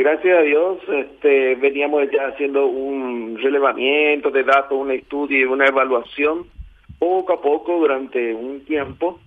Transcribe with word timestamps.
gracias 0.00 0.38
a 0.38 0.42
Dios 0.42 0.78
este, 0.88 1.54
veníamos 1.56 2.10
ya 2.10 2.28
haciendo 2.28 2.66
un 2.66 3.38
relevamiento 3.38 4.30
de 4.30 4.44
datos, 4.44 4.78
un 4.78 4.90
estudio 4.90 5.40
y 5.40 5.44
una 5.44 5.66
evaluación 5.66 6.46
poco 6.98 7.34
a 7.34 7.40
poco 7.40 7.78
durante 7.78 8.34
un 8.34 8.64
tiempo. 8.64 9.20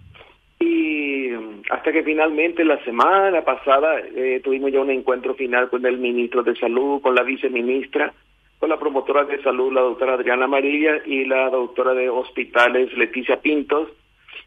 Y 0.60 1.32
hasta 1.70 1.92
que 1.92 2.04
finalmente 2.04 2.64
la 2.64 2.84
semana 2.84 3.44
pasada 3.44 4.00
eh, 4.00 4.42
tuvimos 4.44 4.72
ya 4.72 4.82
un 4.82 4.92
encuentro 4.92 5.36
final 5.36 5.70
con 5.70 5.86
el 5.86 5.98
ministro 5.98 6.42
de 6.42 6.56
Salud, 6.56 7.02
con 7.02 7.16
la 7.16 7.24
viceministra, 7.24 8.14
con 8.60 8.70
la 8.70 8.80
promotora 8.80 9.26
de 9.26 9.42
salud, 9.44 9.74
la 9.74 9.82
doctora 9.82 10.14
Adriana 10.14 10.46
Amarilla 10.46 11.02
y 11.06 11.26
la 11.26 11.50
doctora 11.50 11.94
de 11.94 12.10
hospitales, 12.10 12.96
Leticia 12.98 13.42
Pintos, 13.42 13.90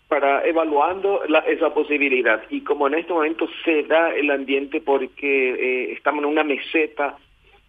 para 0.09 0.46
evaluando 0.46 1.23
esa 1.46 1.75
posibilidad. 1.75 2.43
Y 2.50 2.61
como 2.62 2.86
en 2.86 2.95
este 2.95 3.12
momento 3.12 3.48
se 3.64 3.82
da 3.84 4.14
el 4.14 4.30
ambiente 4.30 4.80
porque 4.80 5.50
eh, 5.55 5.93
estamos 5.93 6.23
en 6.23 6.30
una 6.30 6.45
meseta 6.45 7.16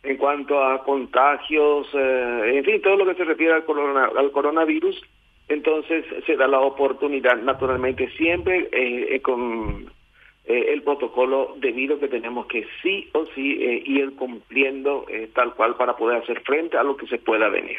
en 0.03 0.17
cuanto 0.17 0.63
a 0.63 0.83
contagios, 0.83 1.87
eh, 1.93 2.51
en 2.55 2.63
fin, 2.63 2.81
todo 2.81 2.97
lo 2.97 3.05
que 3.05 3.15
se 3.15 3.25
refiere 3.25 3.53
al, 3.53 3.63
al 4.17 4.31
coronavirus, 4.31 5.01
entonces 5.49 6.05
se 6.25 6.35
da 6.35 6.47
la 6.47 6.59
oportunidad, 6.59 7.37
naturalmente, 7.37 8.09
siempre 8.11 8.69
eh, 8.71 9.19
con 9.21 9.91
el 10.45 10.81
protocolo 10.81 11.55
debido 11.57 11.99
que 11.99 12.07
tenemos 12.07 12.45
que 12.45 12.65
sí 12.81 13.09
o 13.11 13.25
sí 13.35 13.57
ir 13.85 14.15
cumpliendo 14.15 15.05
tal 15.33 15.53
cual 15.55 15.75
para 15.75 15.97
poder 15.97 16.23
hacer 16.23 16.39
frente 16.39 16.77
a 16.77 16.83
lo 16.83 16.95
que 16.95 17.05
se 17.07 17.17
pueda 17.17 17.49
venir. 17.49 17.77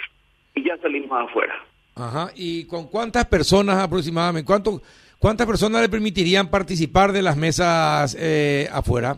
Y 0.55 0.65
ya 0.65 0.77
salimos 0.77 1.19
afuera. 1.19 1.65
Ajá. 1.99 2.31
¿Y 2.37 2.67
con 2.67 2.89
cuántas 2.89 3.27
personas 3.27 3.83
aproximadamente? 3.83 4.47
¿Cuánto, 4.47 4.81
¿Cuántas 5.19 5.47
personas 5.49 5.83
le 5.83 5.89
permitirían 5.89 6.49
participar 6.49 7.11
de 7.11 7.23
las 7.23 7.37
mesas 7.37 8.17
eh, 8.21 8.69
afuera? 8.73 9.17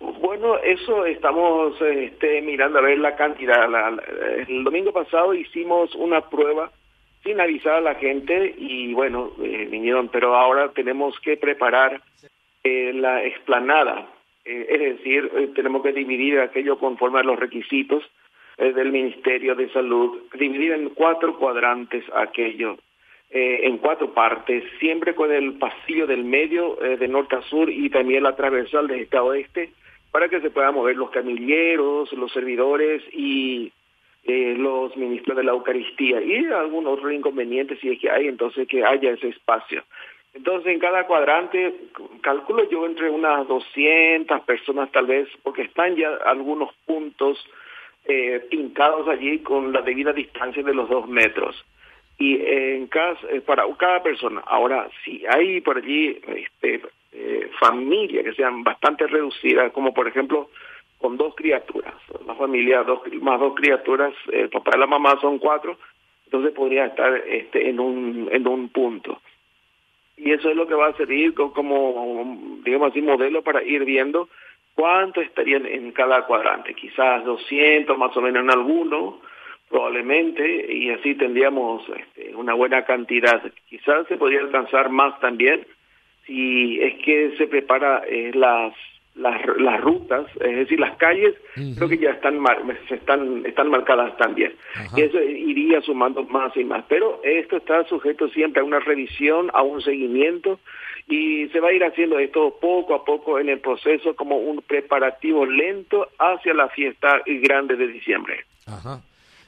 Bueno, 0.00 0.56
eso 0.58 1.04
estamos 1.04 1.74
este, 1.80 2.40
mirando 2.42 2.78
a 2.78 2.82
ver 2.82 2.98
la 2.98 3.16
cantidad. 3.16 3.68
el 4.46 4.62
domingo 4.62 4.92
pasado 4.92 5.34
hicimos 5.34 5.94
una 5.96 6.20
prueba 6.28 6.70
sin 7.24 7.40
avisar 7.40 7.74
a 7.74 7.80
la 7.80 7.94
gente 7.96 8.54
y 8.56 8.92
bueno, 8.92 9.32
eh, 9.42 9.66
vinieron, 9.68 10.08
pero 10.08 10.36
ahora 10.36 10.70
tenemos 10.72 11.18
que 11.20 11.36
preparar 11.36 12.00
eh, 12.62 12.92
la 12.94 13.24
explanada. 13.24 14.06
es 14.44 14.78
decir, 14.78 15.52
tenemos 15.54 15.82
que 15.82 15.92
dividir 15.92 16.38
aquello 16.38 16.78
conforme 16.78 17.20
a 17.20 17.24
los 17.24 17.38
requisitos 17.38 18.04
eh, 18.56 18.72
del 18.72 18.92
Ministerio 18.92 19.54
de 19.54 19.68
Salud, 19.70 20.22
dividir 20.34 20.72
en 20.72 20.90
cuatro 20.90 21.36
cuadrantes 21.38 22.04
aquello, 22.14 22.76
eh, 23.30 23.60
en 23.62 23.78
cuatro 23.78 24.14
partes, 24.14 24.62
siempre 24.78 25.14
con 25.14 25.32
el 25.32 25.54
pasillo 25.54 26.06
del 26.06 26.22
medio 26.22 26.80
eh, 26.80 26.96
de 26.96 27.08
norte 27.08 27.34
a 27.34 27.42
sur 27.42 27.68
y 27.68 27.90
también 27.90 28.22
la 28.22 28.36
transversal 28.36 28.86
de 28.86 29.02
este 29.02 29.16
a 29.16 29.24
oeste, 29.24 29.72
para 30.12 30.28
que 30.28 30.40
se 30.40 30.50
puedan 30.50 30.74
mover 30.74 30.96
los 30.96 31.10
camilleros, 31.10 32.12
los 32.12 32.32
servidores 32.32 33.02
y 33.12 33.72
los 34.26 34.96
ministros 34.96 35.36
de 35.36 35.44
la 35.44 35.52
Eucaristía 35.52 36.22
y 36.22 36.46
algún 36.46 36.86
otro 36.86 37.10
inconveniente 37.10 37.76
si 37.76 37.90
es 37.90 38.00
que 38.00 38.08
hay, 38.08 38.26
entonces 38.26 38.66
que 38.66 38.82
haya 38.82 39.10
ese 39.10 39.28
espacio. 39.28 39.84
Entonces, 40.34 40.72
en 40.72 40.80
cada 40.80 41.06
cuadrante, 41.06 41.74
calculo 42.20 42.68
yo 42.68 42.86
entre 42.86 43.08
unas 43.10 43.46
200 43.46 44.40
personas 44.42 44.90
tal 44.90 45.06
vez, 45.06 45.28
porque 45.42 45.62
están 45.62 45.94
ya 45.94 46.08
algunos 46.24 46.74
puntos 46.86 47.38
eh, 48.06 48.46
pintados 48.50 49.08
allí 49.08 49.38
con 49.38 49.72
la 49.72 49.82
debida 49.82 50.12
distancia 50.12 50.62
de 50.62 50.74
los 50.74 50.88
dos 50.88 51.08
metros. 51.08 51.64
Y 52.18 52.36
en 52.36 52.86
cada, 52.86 53.16
eh, 53.30 53.40
para 53.40 53.64
cada 53.76 54.02
persona, 54.02 54.42
ahora, 54.46 54.88
si 55.04 55.24
hay 55.26 55.60
por 55.60 55.78
allí 55.78 56.20
este, 56.26 56.82
eh, 57.12 57.50
familias 57.58 58.24
que 58.24 58.34
sean 58.34 58.62
bastante 58.62 59.06
reducidas, 59.06 59.72
como 59.72 59.92
por 59.92 60.06
ejemplo 60.06 60.50
con 60.98 61.16
dos 61.16 61.34
criaturas, 61.34 61.94
la 62.26 62.34
familia 62.34 62.82
dos, 62.82 63.00
más 63.20 63.40
dos 63.40 63.54
criaturas, 63.54 64.14
el 64.32 64.48
papá 64.48 64.72
y 64.76 64.80
la 64.80 64.86
mamá 64.86 65.18
son 65.20 65.38
cuatro, 65.38 65.76
entonces 66.26 66.52
podría 66.52 66.86
estar 66.86 67.14
este, 67.26 67.68
en, 67.68 67.80
un, 67.80 68.28
en 68.32 68.46
un 68.46 68.68
punto. 68.68 69.20
Y 70.16 70.32
eso 70.32 70.48
es 70.48 70.56
lo 70.56 70.66
que 70.66 70.74
va 70.74 70.88
a 70.88 70.96
servir 70.96 71.34
como, 71.34 72.60
digamos 72.64 72.90
así, 72.90 73.02
modelo 73.02 73.42
para 73.42 73.62
ir 73.62 73.84
viendo 73.84 74.28
¿Cuánto 74.74 75.20
estarían 75.20 75.66
en 75.66 75.92
cada 75.92 76.26
cuadrante? 76.26 76.74
Quizás 76.74 77.24
200 77.24 77.96
más 77.96 78.16
o 78.16 78.20
menos 78.20 78.42
en 78.42 78.50
alguno, 78.50 79.20
probablemente, 79.68 80.72
y 80.72 80.90
así 80.90 81.14
tendríamos 81.14 81.82
este, 81.88 82.34
una 82.34 82.54
buena 82.54 82.84
cantidad. 82.84 83.40
Quizás 83.68 84.06
se 84.08 84.16
podría 84.16 84.40
alcanzar 84.40 84.90
más 84.90 85.18
también 85.20 85.66
si 86.26 86.80
es 86.80 86.94
que 87.04 87.36
se 87.36 87.46
prepara 87.46 88.02
eh, 88.08 88.32
las, 88.34 88.74
las, 89.14 89.40
las 89.58 89.80
rutas, 89.80 90.26
es 90.40 90.56
decir, 90.56 90.80
las 90.80 90.96
calles, 90.96 91.34
creo 91.54 91.88
que 91.88 91.98
ya 91.98 92.10
están, 92.10 92.40
están, 92.90 93.46
están 93.46 93.70
marcadas 93.70 94.16
también. 94.16 94.54
Y 94.96 95.02
eso 95.02 95.22
iría 95.22 95.80
sumando 95.82 96.24
más 96.24 96.56
y 96.56 96.64
más. 96.64 96.84
Pero 96.88 97.20
esto 97.22 97.58
está 97.58 97.84
sujeto 97.88 98.28
siempre 98.28 98.60
a 98.60 98.64
una 98.64 98.80
revisión, 98.80 99.50
a 99.54 99.62
un 99.62 99.80
seguimiento 99.82 100.58
y 101.08 101.48
se 101.48 101.60
va 101.60 101.68
a 101.68 101.72
ir 101.72 101.84
haciendo 101.84 102.18
esto 102.18 102.58
poco 102.60 102.94
a 102.94 103.04
poco 103.04 103.38
en 103.38 103.48
el 103.48 103.60
proceso 103.60 104.16
como 104.16 104.38
un 104.38 104.62
preparativo 104.62 105.44
lento 105.46 106.08
hacia 106.18 106.54
la 106.54 106.68
fiesta 106.70 107.22
grande 107.26 107.76
de 107.76 107.88
diciembre. 107.88 108.44
Ajá. 108.66 109.00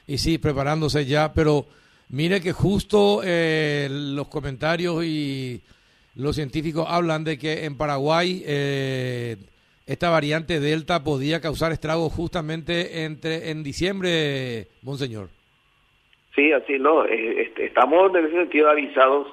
Y 0.05 0.19
sí, 0.19 0.37
preparándose 0.37 1.05
ya, 1.05 1.33
pero 1.33 1.65
mire 2.09 2.39
que 2.39 2.53
justo 2.53 3.21
eh, 3.23 3.89
los 3.89 4.27
comentarios 4.27 5.03
y 5.03 5.61
los 6.15 6.35
científicos 6.35 6.85
hablan 6.87 7.23
de 7.23 7.37
que 7.37 7.65
en 7.65 7.75
Paraguay 7.75 8.43
eh, 8.45 9.35
esta 9.87 10.09
variante 10.09 10.59
Delta 10.59 11.03
podía 11.03 11.41
causar 11.41 11.71
estragos 11.71 12.13
justamente 12.13 13.05
entre 13.05 13.51
en 13.51 13.63
diciembre, 13.63 14.67
monseñor. 14.83 15.29
Sí, 16.35 16.51
así 16.51 16.77
no, 16.77 17.05
eh, 17.05 17.41
este, 17.41 17.65
estamos 17.65 18.13
en 18.15 18.25
ese 18.25 18.35
sentido 18.35 18.69
avisados 18.69 19.27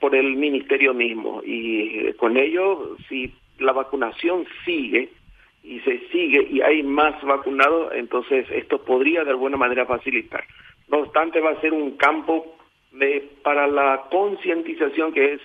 por 0.00 0.14
el 0.14 0.36
ministerio 0.36 0.92
mismo 0.92 1.40
y 1.44 2.06
eh, 2.06 2.14
con 2.14 2.36
ello 2.36 2.96
si 3.08 3.32
la 3.58 3.72
vacunación 3.72 4.44
sigue 4.64 5.10
y 5.62 5.78
se 5.80 6.00
sigue 6.08 6.46
y 6.50 6.60
hay 6.60 6.82
más 6.82 7.22
vacunados 7.22 7.92
entonces 7.94 8.44
esto 8.50 8.82
podría 8.82 9.22
de 9.22 9.30
alguna 9.30 9.56
manera 9.56 9.86
facilitar 9.86 10.42
no 10.88 10.98
obstante 10.98 11.40
va 11.40 11.50
a 11.50 11.60
ser 11.60 11.72
un 11.72 11.96
campo 11.96 12.56
de, 12.90 13.28
para 13.44 13.68
la 13.68 14.04
concientización 14.10 15.12
que 15.12 15.34
es 15.34 15.40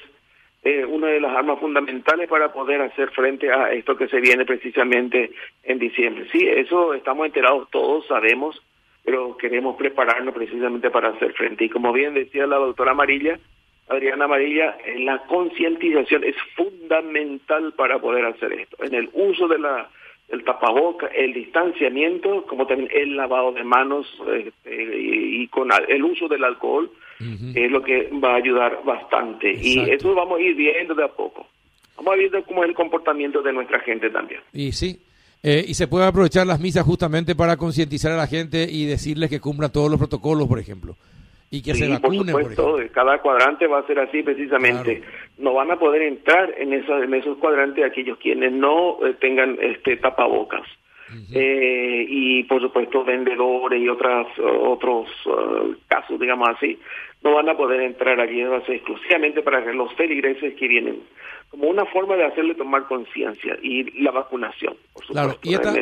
eh, 0.63 0.85
una 0.85 1.07
de 1.07 1.21
las 1.21 1.35
armas 1.35 1.59
fundamentales 1.59 2.27
para 2.27 2.51
poder 2.51 2.81
hacer 2.81 3.09
frente 3.11 3.51
a 3.51 3.71
esto 3.71 3.95
que 3.95 4.07
se 4.07 4.19
viene 4.19 4.45
precisamente 4.45 5.31
en 5.63 5.79
diciembre 5.79 6.27
sí 6.31 6.47
eso 6.47 6.93
estamos 6.93 7.25
enterados 7.25 7.69
todos 7.69 8.05
sabemos 8.07 8.61
pero 9.03 9.37
queremos 9.37 9.77
prepararnos 9.77 10.33
precisamente 10.33 10.89
para 10.89 11.09
hacer 11.09 11.33
frente 11.33 11.65
y 11.65 11.69
como 11.69 11.93
bien 11.93 12.13
decía 12.13 12.47
la 12.47 12.57
doctora 12.57 12.91
Amarilla 12.91 13.39
Adriana 13.89 14.25
Amarilla, 14.25 14.77
la 14.97 15.19
concientización 15.27 16.25
es 16.25 16.35
fundamental 16.57 17.71
para 17.71 17.99
poder 17.99 18.25
hacer 18.25 18.51
esto. 18.51 18.83
En 18.83 18.93
el 18.93 19.09
uso 19.13 19.47
de 19.47 19.59
la 19.59 19.89
el 20.29 20.43
tapaboca, 20.43 21.07
el 21.07 21.33
distanciamiento, 21.33 22.45
como 22.47 22.67
también 22.67 22.89
el 22.93 23.15
lavado 23.15 23.53
de 23.53 23.63
manos 23.63 24.05
este, 24.33 24.97
y, 24.97 25.47
con 25.47 25.69
el 25.87 26.03
uso 26.03 26.27
del 26.27 26.43
alcohol, 26.43 26.91
es 27.19 27.71
lo 27.71 27.81
que 27.81 28.09
va 28.23 28.33
a 28.33 28.35
ayudar 28.37 28.79
bastante. 28.85 29.53
Y 29.53 29.79
eso 29.89 30.13
vamos 30.13 30.39
a 30.39 30.41
ir 30.41 30.55
viendo 30.55 30.93
de 30.93 31.03
a 31.03 31.07
poco. 31.07 31.47
Vamos 31.95 32.13
a 32.13 32.15
ir 32.15 32.29
viendo 32.29 32.43
cómo 32.45 32.63
es 32.63 32.69
el 32.69 32.75
comportamiento 32.75 33.41
de 33.41 33.53
nuestra 33.53 33.79
gente 33.79 34.09
también. 34.09 34.41
Y 34.53 34.71
sí, 34.71 34.99
eh, 35.43 35.63
y 35.67 35.73
se 35.73 35.87
puede 35.87 36.05
aprovechar 36.05 36.45
las 36.45 36.59
misas 36.59 36.85
justamente 36.85 37.35
para 37.35 37.57
concientizar 37.57 38.11
a 38.11 38.17
la 38.17 38.27
gente 38.27 38.67
y 38.69 38.85
decirles 38.85 39.29
que 39.29 39.39
cumplan 39.39 39.71
todos 39.71 39.89
los 39.89 39.99
protocolos, 39.99 40.47
por 40.47 40.59
ejemplo 40.59 40.95
y 41.49 41.61
que 41.61 41.75
se 41.75 41.87
vacunen. 41.87 42.33
Por 42.33 42.55
supuesto, 42.55 42.77
cada 42.91 43.19
cuadrante 43.19 43.67
va 43.67 43.79
a 43.79 43.87
ser 43.87 43.99
así 43.99 44.21
precisamente. 44.23 45.03
No 45.37 45.53
van 45.53 45.71
a 45.71 45.79
poder 45.79 46.01
entrar 46.01 46.53
en 46.57 46.73
esos, 46.73 47.03
en 47.03 47.13
esos 47.13 47.37
cuadrantes 47.37 47.85
aquellos 47.85 48.17
quienes 48.17 48.51
no 48.51 48.97
eh, 49.05 49.15
tengan 49.19 49.57
este 49.61 49.97
tapabocas. 49.97 50.67
Eh, 51.33 52.05
y 52.07 52.43
por 52.43 52.61
supuesto 52.61 53.03
vendedores 53.03 53.81
y 53.81 53.87
otras 53.87 54.27
otros 54.39 55.09
uh, 55.25 55.73
casos, 55.87 56.19
digamos 56.19 56.49
así, 56.49 56.77
no 57.23 57.33
van 57.35 57.49
a 57.49 57.57
poder 57.57 57.81
entrar 57.81 58.19
allí, 58.19 58.43
va 58.43 58.57
a 58.57 58.65
ser 58.65 58.75
exclusivamente 58.75 59.41
para 59.41 59.59
los 59.73 59.93
feligreses 59.95 60.53
que 60.55 60.67
vienen, 60.67 61.01
como 61.49 61.67
una 61.67 61.85
forma 61.85 62.15
de 62.15 62.25
hacerle 62.25 62.55
tomar 62.55 62.87
conciencia 62.87 63.57
y 63.61 64.01
la 64.01 64.11
vacunación, 64.11 64.75
por 64.93 65.05
supuesto. 65.05 65.39
¿Y, 65.43 65.53
esta, 65.53 65.73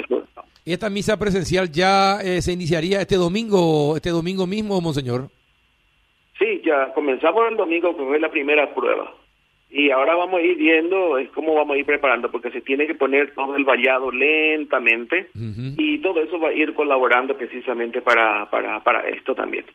¿Y 0.63 0.73
esta 0.73 0.89
misa 0.89 1.17
presencial 1.17 1.71
ya 1.71 2.19
eh, 2.21 2.41
se 2.41 2.53
iniciaría 2.53 3.01
este 3.01 3.15
domingo, 3.15 3.95
este 3.95 4.09
domingo 4.09 4.47
mismo, 4.47 4.79
monseñor? 4.79 5.29
Sí, 6.37 6.61
ya 6.65 6.93
comenzamos 6.93 7.49
el 7.49 7.57
domingo, 7.57 7.95
que 7.95 8.03
fue 8.03 8.19
la 8.19 8.29
primera 8.29 8.73
prueba. 8.73 9.13
Y 9.77 9.91
ahora 9.91 10.15
vamos 10.15 10.39
a 10.39 10.41
ir 10.41 10.55
viendo 10.55 11.17
es 11.17 11.29
cómo 11.31 11.53
vamos 11.53 11.75
a 11.75 11.79
ir 11.79 11.85
preparando, 11.85 12.31
porque 12.31 12.49
se 12.49 12.61
tiene 12.61 12.87
que 12.87 12.95
poner 12.95 13.33
todo 13.35 13.57
el 13.57 13.65
vallado 13.65 14.09
lentamente 14.09 15.27
y 15.35 15.97
todo 15.97 16.21
eso 16.21 16.39
va 16.39 16.47
a 16.47 16.53
ir 16.53 16.73
colaborando 16.73 17.35
precisamente 17.35 18.01
para, 18.01 18.49
para, 18.49 18.81
para 18.81 19.01
esto 19.09 19.35
también. 19.35 19.65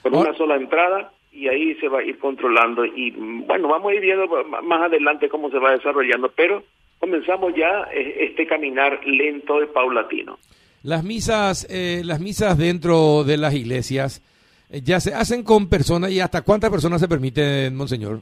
Con 0.00 0.14
una 0.14 0.32
sola 0.34 0.54
entrada 0.54 1.10
y 1.32 1.48
ahí 1.48 1.74
se 1.80 1.88
va 1.88 1.98
a 1.98 2.04
ir 2.04 2.18
controlando 2.18 2.84
y 2.84 3.10
bueno, 3.10 3.66
vamos 3.66 3.90
a 3.90 3.94
ir 3.96 4.00
viendo 4.00 4.28
más 4.62 4.82
adelante 4.82 5.28
cómo 5.28 5.50
se 5.50 5.58
va 5.58 5.72
desarrollando, 5.72 6.30
pero 6.36 6.62
comenzamos 7.00 7.52
ya 7.56 7.88
eh, 7.92 8.28
este 8.30 8.46
caminar 8.46 9.04
lento 9.04 9.60
y 9.60 9.66
paulatino. 9.66 10.38
Las 10.84 11.02
misas, 11.02 11.66
eh, 11.68 12.02
las 12.04 12.20
misas 12.20 12.56
dentro 12.58 13.24
de 13.24 13.36
las 13.36 13.54
iglesias 13.54 14.22
eh, 14.70 14.82
ya 14.84 15.00
se 15.00 15.14
hacen 15.14 15.42
con 15.42 15.68
personas 15.68 16.12
y 16.12 16.20
hasta 16.20 16.42
cuántas 16.42 16.70
personas 16.70 17.00
se 17.00 17.08
permiten, 17.08 17.74
monseñor. 17.74 18.20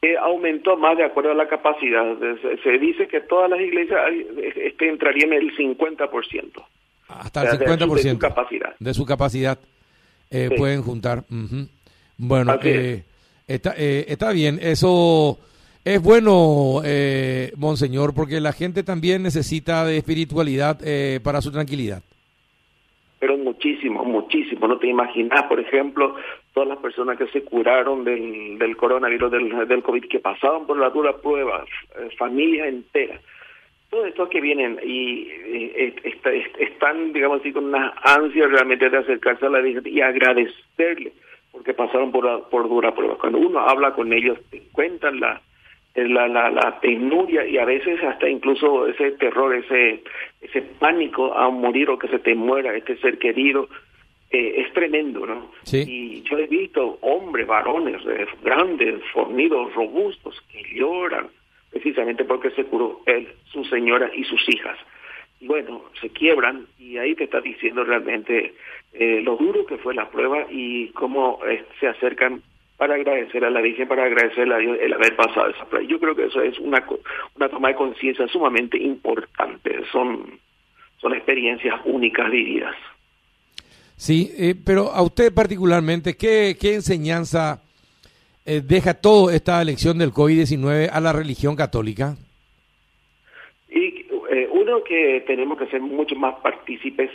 Eh, 0.00 0.16
aumentó 0.16 0.76
más 0.76 0.96
de 0.96 1.04
acuerdo 1.04 1.32
a 1.32 1.34
la 1.34 1.48
capacidad. 1.48 2.04
Se, 2.18 2.58
se 2.58 2.78
dice 2.78 3.08
que 3.08 3.20
todas 3.22 3.50
las 3.50 3.60
iglesias 3.60 4.00
este, 4.56 4.88
entrarían 4.88 5.32
en 5.32 5.42
el 5.42 5.56
50%. 5.56 6.64
Hasta 7.08 7.42
el 7.42 7.58
50% 7.58 7.88
de, 7.88 7.94
de 7.94 8.10
su 8.10 8.18
capacidad. 8.18 8.74
De 8.78 8.94
su 8.94 9.06
capacidad 9.06 9.58
sí. 10.30 10.48
pueden 10.56 10.82
juntar. 10.82 11.24
Uh 11.30 11.34
-huh. 11.34 11.68
Bueno, 12.16 12.58
está, 13.46 13.72
está 13.76 14.32
bien. 14.32 14.58
Eso 14.62 15.38
es 15.88 16.02
bueno, 16.02 16.82
eh, 16.84 17.50
Monseñor, 17.56 18.12
porque 18.12 18.42
la 18.42 18.52
gente 18.52 18.82
también 18.82 19.22
necesita 19.22 19.86
de 19.86 19.96
espiritualidad 19.96 20.78
eh, 20.84 21.18
para 21.22 21.40
su 21.40 21.50
tranquilidad. 21.50 22.02
Pero 23.20 23.36
muchísimo, 23.36 24.04
muchísimo. 24.04 24.68
No 24.68 24.78
te 24.78 24.86
imaginas, 24.86 25.42
por 25.44 25.58
ejemplo, 25.58 26.14
todas 26.54 26.68
las 26.68 26.78
personas 26.78 27.18
que 27.18 27.26
se 27.28 27.42
curaron 27.42 28.04
del, 28.04 28.58
del 28.58 28.76
coronavirus, 28.76 29.30
del, 29.30 29.68
del 29.68 29.82
COVID, 29.82 30.04
que 30.08 30.20
pasaban 30.20 30.66
por 30.66 30.78
la 30.78 30.90
dura 30.90 31.16
prueba, 31.16 31.64
eh, 31.98 32.08
familias 32.16 32.68
enteras. 32.68 33.20
Todos 33.90 34.06
estos 34.06 34.28
que 34.28 34.40
vienen 34.40 34.78
y 34.84 35.28
eh, 35.30 35.94
est 36.04 36.26
están, 36.58 37.12
digamos 37.12 37.40
así, 37.40 37.52
con 37.52 37.64
una 37.64 37.94
ansia 38.04 38.46
realmente 38.46 38.88
de 38.88 38.98
acercarse 38.98 39.46
a 39.46 39.50
la 39.50 39.60
Virgen 39.60 39.82
y 39.86 40.00
agradecerle 40.00 41.12
porque 41.50 41.74
pasaron 41.74 42.12
por, 42.12 42.48
por 42.50 42.68
dura 42.68 42.94
prueba. 42.94 43.16
Cuando 43.18 43.38
uno 43.38 43.60
habla 43.60 43.92
con 43.94 44.12
ellos, 44.12 44.38
te 44.50 44.62
cuentan 44.72 45.18
la 45.20 45.40
la, 46.06 46.28
la, 46.28 46.50
la 46.50 46.80
penuria 46.80 47.46
y 47.46 47.58
a 47.58 47.64
veces 47.64 48.02
hasta 48.02 48.28
incluso 48.28 48.86
ese 48.86 49.12
terror, 49.12 49.54
ese, 49.54 50.02
ese 50.40 50.62
pánico 50.62 51.34
a 51.34 51.48
morir 51.50 51.90
o 51.90 51.98
que 51.98 52.08
se 52.08 52.18
te 52.18 52.34
muera 52.34 52.76
este 52.76 52.96
ser 52.98 53.18
querido, 53.18 53.68
eh, 54.30 54.64
es 54.66 54.72
tremendo, 54.74 55.26
¿no? 55.26 55.50
Sí. 55.62 55.84
Y 55.86 56.22
yo 56.22 56.38
he 56.38 56.46
visto 56.46 56.98
hombres, 57.00 57.46
varones, 57.46 58.02
eh, 58.06 58.26
grandes, 58.42 59.02
fornidos, 59.12 59.74
robustos, 59.74 60.40
que 60.52 60.62
lloran 60.74 61.28
precisamente 61.70 62.24
porque 62.24 62.50
se 62.50 62.64
curó 62.64 63.00
él, 63.06 63.28
su 63.52 63.64
señora 63.64 64.10
y 64.14 64.24
sus 64.24 64.46
hijas. 64.48 64.78
Y 65.40 65.46
bueno, 65.46 65.84
se 66.00 66.10
quiebran 66.10 66.66
y 66.78 66.98
ahí 66.98 67.14
te 67.14 67.24
está 67.24 67.40
diciendo 67.40 67.84
realmente 67.84 68.54
eh, 68.92 69.20
lo 69.22 69.36
duro 69.36 69.64
que 69.66 69.78
fue 69.78 69.94
la 69.94 70.10
prueba 70.10 70.46
y 70.50 70.88
cómo 70.88 71.40
eh, 71.46 71.64
se 71.78 71.86
acercan 71.86 72.42
para 72.78 72.94
agradecer 72.94 73.44
a 73.44 73.50
la 73.50 73.60
Virgen, 73.60 73.88
para 73.88 74.04
agradecerle 74.04 74.54
a 74.54 74.58
Dios 74.58 74.78
el 74.80 74.92
haber 74.92 75.16
pasado 75.16 75.50
esa 75.50 75.64
prueba. 75.66 75.86
Yo 75.86 75.98
creo 75.98 76.14
que 76.14 76.26
eso 76.26 76.40
es 76.40 76.58
una, 76.60 76.86
una 77.36 77.48
toma 77.48 77.68
de 77.68 77.74
conciencia 77.74 78.26
sumamente 78.28 78.78
importante. 78.78 79.80
Son, 79.90 80.38
son 80.98 81.12
experiencias 81.12 81.74
únicas 81.84 82.30
vividas. 82.30 82.76
Sí, 83.96 84.30
eh, 84.38 84.54
pero 84.64 84.92
a 84.92 85.02
usted 85.02 85.34
particularmente, 85.34 86.16
¿qué, 86.16 86.56
qué 86.58 86.74
enseñanza 86.74 87.60
eh, 88.46 88.62
deja 88.64 88.94
toda 88.94 89.34
esta 89.34 89.60
elección 89.60 89.98
del 89.98 90.12
COVID-19 90.12 90.88
a 90.92 91.00
la 91.00 91.12
religión 91.12 91.56
católica? 91.56 92.14
Y 93.68 94.06
eh, 94.30 94.48
uno 94.52 94.84
que 94.84 95.24
tenemos 95.26 95.58
que 95.58 95.66
ser 95.66 95.80
mucho 95.80 96.14
más 96.14 96.36
partícipes 96.36 97.10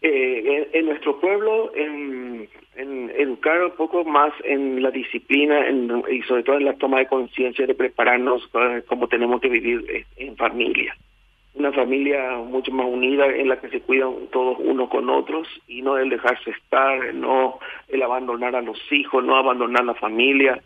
eh, 0.00 0.68
en, 0.72 0.80
en, 0.80 0.86
nuestro 0.86 1.20
pueblo, 1.20 1.70
en, 1.76 2.48
en, 2.76 3.10
educar 3.10 3.62
un 3.62 3.72
poco 3.72 4.04
más 4.04 4.32
en 4.44 4.82
la 4.82 4.90
disciplina 4.90 5.66
en, 5.66 6.02
y 6.10 6.22
sobre 6.22 6.42
todo 6.42 6.56
en 6.56 6.64
la 6.64 6.74
toma 6.74 6.98
de 6.98 7.06
conciencia 7.06 7.66
de 7.66 7.74
prepararnos 7.74 8.44
uh, 8.54 8.84
como 8.86 9.08
tenemos 9.08 9.40
que 9.40 9.48
vivir 9.48 9.84
eh, 9.88 10.04
en 10.16 10.36
familia. 10.36 10.96
Una 11.54 11.72
familia 11.72 12.38
mucho 12.38 12.72
más 12.72 12.86
unida 12.86 13.26
en 13.26 13.48
la 13.48 13.60
que 13.60 13.68
se 13.68 13.82
cuidan 13.82 14.28
todos 14.30 14.56
unos 14.58 14.88
con 14.88 15.10
otros 15.10 15.46
y 15.68 15.82
no 15.82 15.98
el 15.98 16.08
dejarse 16.08 16.50
estar, 16.50 17.14
no 17.14 17.58
el 17.88 18.02
abandonar 18.02 18.56
a 18.56 18.62
los 18.62 18.80
hijos, 18.90 19.22
no 19.22 19.36
abandonar 19.36 19.84
la 19.84 19.94
familia. 19.94 20.62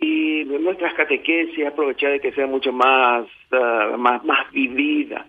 Y 0.00 0.44
nuestras 0.44 0.94
catequesis 0.94 1.64
aprovechar 1.64 2.10
de 2.12 2.20
que 2.20 2.32
sea 2.32 2.46
mucho 2.46 2.72
más, 2.72 3.26
uh, 3.52 3.96
más, 3.96 4.24
más 4.24 4.50
vivida 4.50 5.26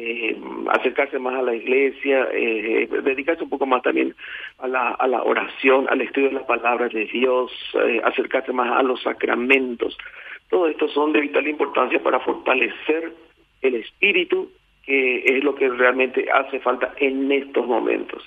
eh, 0.00 0.36
acercarse 0.68 1.18
más 1.18 1.34
a 1.34 1.42
la 1.42 1.56
iglesia, 1.56 2.28
eh, 2.32 2.88
dedicarse 3.02 3.42
un 3.42 3.50
poco 3.50 3.66
más 3.66 3.82
también 3.82 4.14
a 4.58 4.68
la, 4.68 4.90
a 4.90 5.08
la 5.08 5.24
oración, 5.24 5.88
al 5.90 6.00
estudio 6.00 6.28
de 6.28 6.34
las 6.34 6.44
palabras 6.44 6.92
de 6.92 7.06
Dios, 7.06 7.50
eh, 7.74 8.00
acercarse 8.04 8.52
más 8.52 8.70
a 8.70 8.84
los 8.84 9.02
sacramentos. 9.02 9.98
Todo 10.50 10.68
esto 10.68 10.86
son 10.86 11.12
de 11.12 11.22
vital 11.22 11.48
importancia 11.48 12.00
para 12.00 12.20
fortalecer 12.20 13.12
el 13.60 13.74
espíritu, 13.74 14.52
que 14.86 15.24
es 15.24 15.42
lo 15.42 15.56
que 15.56 15.68
realmente 15.68 16.30
hace 16.30 16.60
falta 16.60 16.94
en 16.98 17.32
estos 17.32 17.66
momentos. 17.66 18.24